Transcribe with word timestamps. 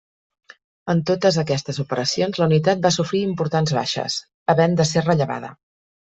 En 0.93 1.03
totes 1.09 1.37
aquestes 1.41 1.79
operacions 1.83 2.39
la 2.43 2.47
unitat 2.53 2.81
va 2.87 2.93
sofrir 2.97 3.23
importants 3.27 3.75
baixes, 3.81 4.19
havent 4.55 4.77
de 4.83 4.89
ser 4.95 5.07
rellevada. 5.07 5.55